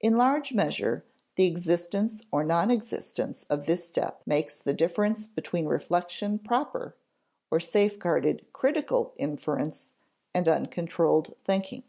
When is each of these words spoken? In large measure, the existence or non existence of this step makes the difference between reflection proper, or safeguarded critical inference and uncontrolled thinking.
In 0.00 0.16
large 0.16 0.52
measure, 0.52 1.04
the 1.34 1.46
existence 1.46 2.22
or 2.30 2.44
non 2.44 2.70
existence 2.70 3.42
of 3.50 3.66
this 3.66 3.84
step 3.84 4.22
makes 4.24 4.56
the 4.56 4.72
difference 4.72 5.26
between 5.26 5.66
reflection 5.66 6.38
proper, 6.38 6.94
or 7.50 7.58
safeguarded 7.58 8.46
critical 8.52 9.14
inference 9.16 9.90
and 10.32 10.46
uncontrolled 10.46 11.34
thinking. 11.44 11.82